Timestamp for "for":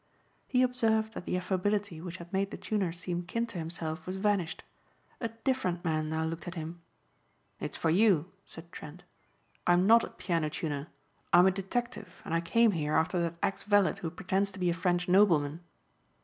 7.77-7.91